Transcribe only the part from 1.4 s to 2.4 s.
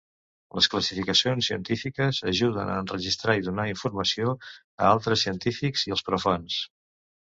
científiques